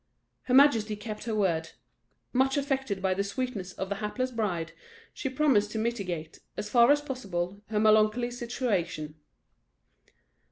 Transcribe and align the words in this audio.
Her 0.45 0.55
majesty 0.55 0.95
kept 0.95 1.25
her 1.25 1.35
word. 1.35 1.73
Much 2.33 2.57
affected 2.57 3.03
by 3.03 3.13
the 3.13 3.23
sweetness 3.23 3.73
of 3.73 3.89
the 3.89 3.97
hapless 4.01 4.31
bride, 4.31 4.71
she 5.13 5.29
promised 5.29 5.69
to 5.73 5.77
mitigate, 5.77 6.39
as 6.57 6.71
far 6.71 6.89
as 6.91 7.01
possible, 7.01 7.61
her 7.67 7.79
melancholy 7.79 8.31
situation. 8.31 9.13